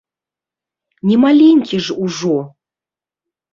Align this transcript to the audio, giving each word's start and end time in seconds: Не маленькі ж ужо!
Не 1.09 1.17
маленькі 1.27 1.81
ж 1.89 2.01
ужо! 2.07 2.37